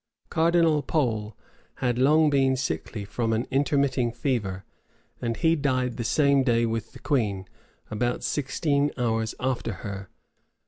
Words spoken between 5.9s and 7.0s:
the same day with the